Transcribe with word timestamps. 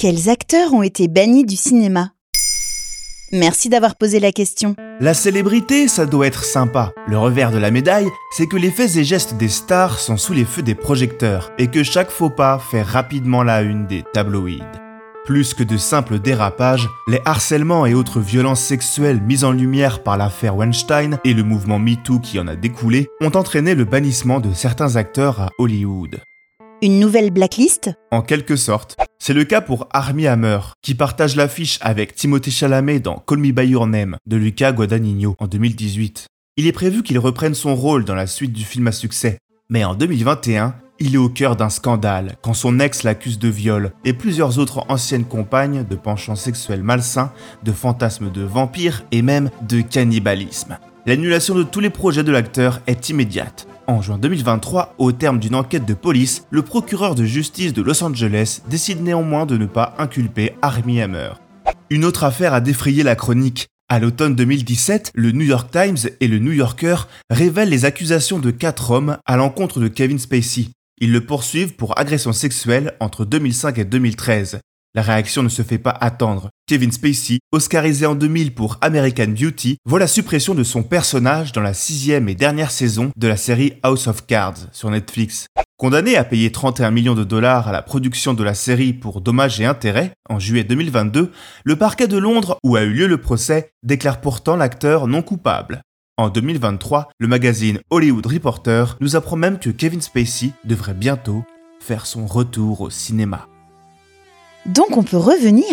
Quels 0.00 0.30
acteurs 0.30 0.72
ont 0.72 0.82
été 0.82 1.08
bannis 1.08 1.44
du 1.44 1.56
cinéma? 1.56 2.12
Merci 3.32 3.68
d'avoir 3.68 3.96
posé 3.96 4.18
la 4.18 4.32
question. 4.32 4.74
La 4.98 5.12
célébrité, 5.12 5.88
ça 5.88 6.06
doit 6.06 6.26
être 6.26 6.42
sympa. 6.42 6.94
Le 7.06 7.18
revers 7.18 7.50
de 7.50 7.58
la 7.58 7.70
médaille, 7.70 8.08
c'est 8.34 8.46
que 8.46 8.56
les 8.56 8.70
faits 8.70 8.96
et 8.96 9.04
gestes 9.04 9.36
des 9.36 9.50
stars 9.50 9.98
sont 9.98 10.16
sous 10.16 10.32
les 10.32 10.46
feux 10.46 10.62
des 10.62 10.74
projecteurs 10.74 11.52
et 11.58 11.66
que 11.66 11.82
chaque 11.82 12.10
faux 12.10 12.30
pas 12.30 12.58
fait 12.58 12.80
rapidement 12.80 13.42
la 13.42 13.60
une 13.60 13.86
des 13.86 14.02
tabloïds. 14.14 14.64
Plus 15.26 15.52
que 15.52 15.64
de 15.64 15.76
simples 15.76 16.18
dérapages, 16.18 16.88
les 17.06 17.20
harcèlements 17.26 17.84
et 17.84 17.92
autres 17.92 18.20
violences 18.20 18.62
sexuelles 18.62 19.20
mises 19.20 19.44
en 19.44 19.52
lumière 19.52 20.02
par 20.02 20.16
l'affaire 20.16 20.56
Weinstein 20.56 21.18
et 21.26 21.34
le 21.34 21.42
mouvement 21.42 21.78
MeToo 21.78 22.20
qui 22.20 22.40
en 22.40 22.48
a 22.48 22.56
découlé 22.56 23.08
ont 23.20 23.32
entraîné 23.32 23.74
le 23.74 23.84
bannissement 23.84 24.40
de 24.40 24.54
certains 24.54 24.96
acteurs 24.96 25.42
à 25.42 25.50
Hollywood. 25.58 26.20
Une 26.82 26.98
nouvelle 26.98 27.30
blacklist? 27.30 27.90
En 28.10 28.22
quelque 28.22 28.56
sorte, 28.56 28.96
c'est 29.22 29.34
le 29.34 29.44
cas 29.44 29.60
pour 29.60 29.86
Armie 29.92 30.26
Hammer, 30.26 30.60
qui 30.80 30.94
partage 30.94 31.36
l'affiche 31.36 31.78
avec 31.82 32.14
Timothée 32.14 32.50
Chalamet 32.50 33.00
dans 33.00 33.18
Call 33.18 33.38
Me 33.38 33.52
By 33.52 33.66
Your 33.66 33.86
Name 33.86 34.16
de 34.26 34.36
Luca 34.36 34.72
Guadagnino 34.72 35.36
en 35.38 35.46
2018. 35.46 36.26
Il 36.56 36.66
est 36.66 36.72
prévu 36.72 37.02
qu'il 37.02 37.18
reprenne 37.18 37.54
son 37.54 37.76
rôle 37.76 38.06
dans 38.06 38.14
la 38.14 38.26
suite 38.26 38.54
du 38.54 38.64
film 38.64 38.86
à 38.86 38.92
succès, 38.92 39.38
mais 39.68 39.84
en 39.84 39.94
2021, 39.94 40.74
il 41.00 41.14
est 41.14 41.18
au 41.18 41.28
cœur 41.28 41.54
d'un 41.54 41.68
scandale 41.68 42.36
quand 42.42 42.54
son 42.54 42.80
ex 42.80 43.02
l'accuse 43.02 43.38
de 43.38 43.48
viol 43.48 43.92
et 44.06 44.14
plusieurs 44.14 44.58
autres 44.58 44.86
anciennes 44.88 45.26
compagnes 45.26 45.84
de 45.84 45.96
penchants 45.96 46.34
sexuels 46.34 46.82
malsains, 46.82 47.30
de 47.62 47.72
fantasmes 47.72 48.32
de 48.32 48.42
vampires 48.42 49.04
et 49.12 49.20
même 49.20 49.50
de 49.68 49.82
cannibalisme. 49.82 50.78
L'annulation 51.04 51.54
de 51.54 51.62
tous 51.62 51.80
les 51.80 51.90
projets 51.90 52.24
de 52.24 52.32
l'acteur 52.32 52.80
est 52.86 53.10
immédiate. 53.10 53.66
En 53.90 54.02
juin 54.02 54.18
2023, 54.18 54.94
au 54.98 55.10
terme 55.10 55.40
d'une 55.40 55.56
enquête 55.56 55.84
de 55.84 55.94
police, 55.94 56.46
le 56.50 56.62
procureur 56.62 57.16
de 57.16 57.24
justice 57.24 57.72
de 57.72 57.82
Los 57.82 58.04
Angeles 58.04 58.62
décide 58.70 59.02
néanmoins 59.02 59.46
de 59.46 59.56
ne 59.56 59.66
pas 59.66 59.96
inculper 59.98 60.52
Armie 60.62 61.00
Hammer. 61.00 61.30
Une 61.90 62.04
autre 62.04 62.22
affaire 62.22 62.54
a 62.54 62.60
défrayé 62.60 63.02
la 63.02 63.16
chronique. 63.16 63.66
À 63.88 63.98
l'automne 63.98 64.36
2017, 64.36 65.10
le 65.16 65.32
New 65.32 65.44
York 65.44 65.72
Times 65.72 66.08
et 66.20 66.28
le 66.28 66.38
New 66.38 66.52
Yorker 66.52 66.98
révèlent 67.30 67.70
les 67.70 67.84
accusations 67.84 68.38
de 68.38 68.52
quatre 68.52 68.92
hommes 68.92 69.16
à 69.26 69.36
l'encontre 69.36 69.80
de 69.80 69.88
Kevin 69.88 70.20
Spacey. 70.20 70.68
Ils 71.00 71.10
le 71.10 71.26
poursuivent 71.26 71.74
pour 71.74 71.98
agression 71.98 72.32
sexuelle 72.32 72.92
entre 73.00 73.24
2005 73.24 73.76
et 73.78 73.84
2013. 73.84 74.60
La 74.94 75.02
réaction 75.02 75.44
ne 75.44 75.48
se 75.48 75.62
fait 75.62 75.78
pas 75.78 75.96
attendre. 76.00 76.50
Kevin 76.66 76.90
Spacey, 76.90 77.38
oscarisé 77.52 78.06
en 78.06 78.16
2000 78.16 78.54
pour 78.54 78.76
American 78.80 79.28
Beauty, 79.28 79.78
voit 79.84 80.00
la 80.00 80.08
suppression 80.08 80.52
de 80.52 80.64
son 80.64 80.82
personnage 80.82 81.52
dans 81.52 81.60
la 81.60 81.74
sixième 81.74 82.28
et 82.28 82.34
dernière 82.34 82.72
saison 82.72 83.12
de 83.16 83.28
la 83.28 83.36
série 83.36 83.74
House 83.84 84.08
of 84.08 84.26
Cards 84.26 84.66
sur 84.72 84.90
Netflix. 84.90 85.46
Condamné 85.76 86.16
à 86.16 86.24
payer 86.24 86.50
31 86.50 86.90
millions 86.90 87.14
de 87.14 87.22
dollars 87.22 87.68
à 87.68 87.72
la 87.72 87.82
production 87.82 88.34
de 88.34 88.42
la 88.42 88.54
série 88.54 88.92
pour 88.92 89.20
dommages 89.20 89.60
et 89.60 89.64
intérêts, 89.64 90.10
en 90.28 90.40
juillet 90.40 90.64
2022, 90.64 91.30
le 91.64 91.76
parquet 91.76 92.08
de 92.08 92.18
Londres, 92.18 92.58
où 92.64 92.74
a 92.74 92.82
eu 92.82 92.92
lieu 92.92 93.06
le 93.06 93.20
procès, 93.20 93.70
déclare 93.84 94.20
pourtant 94.20 94.56
l'acteur 94.56 95.06
non 95.06 95.22
coupable. 95.22 95.82
En 96.16 96.30
2023, 96.30 97.10
le 97.18 97.28
magazine 97.28 97.78
Hollywood 97.90 98.26
Reporter 98.26 98.98
nous 99.00 99.14
apprend 99.14 99.36
même 99.36 99.60
que 99.60 99.70
Kevin 99.70 100.02
Spacey 100.02 100.50
devrait 100.64 100.94
bientôt 100.94 101.44
faire 101.80 102.06
son 102.06 102.26
retour 102.26 102.80
au 102.80 102.90
cinéma. 102.90 103.46
Donc 104.66 104.96
on 104.96 105.02
peut 105.02 105.16
revenir 105.16 105.64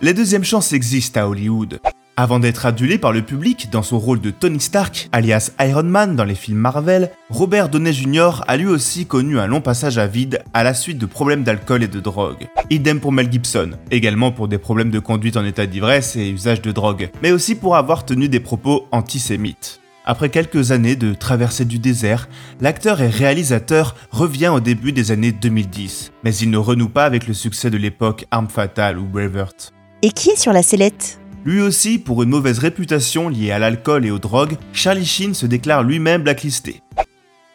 Les 0.00 0.14
deuxièmes 0.14 0.44
chances 0.44 0.72
existent 0.72 1.20
à 1.20 1.26
Hollywood. 1.26 1.80
Avant 2.16 2.38
d'être 2.38 2.64
adulé 2.64 2.96
par 2.98 3.12
le 3.12 3.22
public 3.22 3.70
dans 3.72 3.82
son 3.82 3.98
rôle 3.98 4.20
de 4.20 4.30
Tony 4.30 4.60
Stark, 4.60 5.08
alias 5.10 5.50
Iron 5.58 5.84
Man 5.84 6.14
dans 6.14 6.24
les 6.24 6.34
films 6.34 6.58
Marvel, 6.58 7.10
Robert 7.30 7.70
Downey 7.70 7.92
Jr. 7.92 8.44
a 8.46 8.56
lui 8.56 8.66
aussi 8.66 9.06
connu 9.06 9.40
un 9.40 9.46
long 9.46 9.60
passage 9.60 9.98
à 9.98 10.06
vide 10.06 10.42
à 10.52 10.62
la 10.62 10.74
suite 10.74 10.98
de 10.98 11.06
problèmes 11.06 11.42
d'alcool 11.42 11.82
et 11.82 11.88
de 11.88 11.98
drogue. 11.98 12.46
Idem 12.68 13.00
pour 13.00 13.10
Mel 13.10 13.32
Gibson, 13.32 13.70
également 13.90 14.30
pour 14.30 14.48
des 14.48 14.58
problèmes 14.58 14.90
de 14.90 15.00
conduite 15.00 15.36
en 15.36 15.44
état 15.44 15.66
d'ivresse 15.66 16.14
et 16.14 16.28
usage 16.28 16.62
de 16.62 16.72
drogue, 16.72 17.10
mais 17.22 17.32
aussi 17.32 17.56
pour 17.56 17.74
avoir 17.74 18.04
tenu 18.04 18.28
des 18.28 18.40
propos 18.40 18.86
antisémites. 18.92 19.80
Après 20.10 20.28
quelques 20.28 20.72
années 20.72 20.96
de 20.96 21.14
traversée 21.14 21.64
du 21.64 21.78
désert, 21.78 22.28
l'acteur 22.60 23.00
et 23.00 23.08
réalisateur 23.08 23.94
revient 24.10 24.48
au 24.48 24.58
début 24.58 24.90
des 24.90 25.12
années 25.12 25.30
2010, 25.30 26.10
mais 26.24 26.34
il 26.34 26.50
ne 26.50 26.58
renoue 26.58 26.88
pas 26.88 27.04
avec 27.04 27.28
le 27.28 27.32
succès 27.32 27.70
de 27.70 27.76
l'époque 27.76 28.26
Arme 28.32 28.48
Fatale 28.48 28.98
ou 28.98 29.04
Braveheart. 29.04 29.72
Et 30.02 30.10
qui 30.10 30.30
est 30.30 30.36
sur 30.36 30.52
la 30.52 30.64
sellette? 30.64 31.20
Lui 31.44 31.60
aussi, 31.60 32.00
pour 32.00 32.24
une 32.24 32.30
mauvaise 32.30 32.58
réputation 32.58 33.28
liée 33.28 33.52
à 33.52 33.60
l'alcool 33.60 34.04
et 34.04 34.10
aux 34.10 34.18
drogues, 34.18 34.56
Charlie 34.72 35.06
Sheen 35.06 35.32
se 35.32 35.46
déclare 35.46 35.84
lui-même 35.84 36.24
blacklisté. 36.24 36.82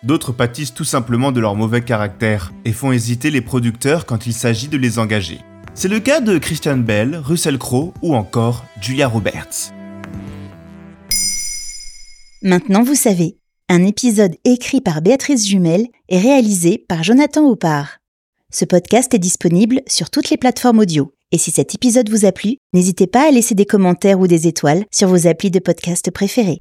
D'autres 0.04 0.32
pâtissent 0.32 0.74
tout 0.74 0.86
simplement 0.86 1.34
de 1.34 1.42
leur 1.42 1.56
mauvais 1.56 1.82
caractère 1.82 2.54
et 2.64 2.72
font 2.72 2.94
hésiter 2.94 3.32
les 3.32 3.42
producteurs 3.42 4.06
quand 4.06 4.28
il 4.28 4.34
s'agit 4.34 4.70
de 4.70 4.78
les 4.78 4.98
engager. 4.98 5.42
C'est 5.74 5.90
le 5.90 6.00
cas 6.00 6.22
de 6.22 6.38
Christian 6.38 6.78
Bell, 6.78 7.20
Russell 7.22 7.58
Crowe 7.58 7.94
ou 8.02 8.16
encore 8.16 8.64
Julia 8.80 9.10
Roberts. 9.10 9.74
Maintenant 12.48 12.84
vous 12.84 12.94
savez, 12.94 13.40
un 13.70 13.84
épisode 13.84 14.36
écrit 14.44 14.80
par 14.80 15.02
Béatrice 15.02 15.48
Jumel 15.48 15.88
et 16.10 16.20
réalisé 16.20 16.78
par 16.78 17.02
Jonathan 17.02 17.50
Oppard. 17.50 17.98
Ce 18.54 18.66
podcast 18.66 19.12
est 19.16 19.20
disponible 19.20 19.82
sur 19.88 20.12
toutes 20.12 20.30
les 20.30 20.38
plateformes 20.38 20.78
audio. 20.78 21.12
Et 21.32 21.40
si 21.40 21.50
cet 21.50 21.74
épisode 21.74 22.08
vous 22.08 22.24
a 22.24 22.32
plu, 22.32 22.58
n'hésitez 22.72 23.08
pas 23.08 23.28
à 23.28 23.32
laisser 23.32 23.56
des 23.56 23.66
commentaires 23.66 24.20
ou 24.20 24.28
des 24.28 24.46
étoiles 24.46 24.86
sur 24.92 25.08
vos 25.08 25.26
applis 25.26 25.50
de 25.50 25.58
podcast 25.58 26.12
préférés. 26.12 26.60